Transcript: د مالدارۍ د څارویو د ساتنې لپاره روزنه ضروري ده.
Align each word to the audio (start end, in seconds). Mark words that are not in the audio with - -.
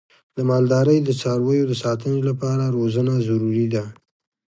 د 0.35 0.37
مالدارۍ 0.49 0.97
د 1.03 1.09
څارویو 1.21 1.65
د 1.69 1.73
ساتنې 1.83 2.21
لپاره 2.29 2.73
روزنه 2.77 3.13
ضروري 3.27 3.67
ده. 3.73 3.83